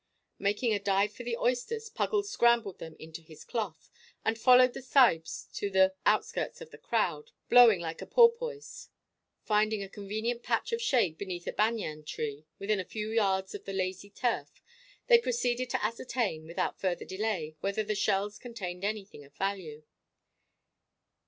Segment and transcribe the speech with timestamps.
[0.39, 3.91] Making a dive for the oysters, Puggles scrambled them into his cloth,
[4.25, 8.89] and followed the sahibs to the outskirts of the crowd, blowing like a porpoise.
[9.43, 13.65] Finding a convenient patch of shade beneath a banyan tree within a few yards of
[13.65, 14.63] the lazy surf,
[15.05, 19.83] they proceeded to ascertain, without further delay, whether the shells contained anything of value.